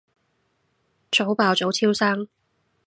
[1.11, 2.27] 早爆早超生